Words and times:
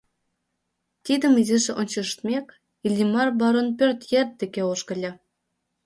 Тидым 1.05 1.33
изиш 1.41 1.65
ончыштмек, 1.79 2.47
Иллимар 2.85 3.29
барон 3.39 3.67
пӧрт 3.77 3.99
ер 4.19 4.27
деке 4.39 4.61
ошкыльо. 4.71 5.11